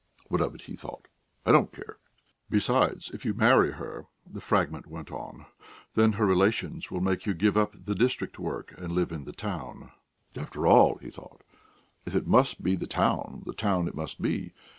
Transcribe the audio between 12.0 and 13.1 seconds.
"if it must be the